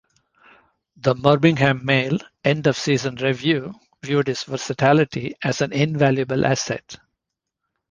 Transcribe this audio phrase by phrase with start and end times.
[0.97, 6.97] The "Birmingham Mail" end-of-season review viewed his versatility as "an invaluable asset".